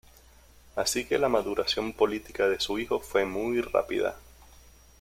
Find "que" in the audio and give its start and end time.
1.05-1.19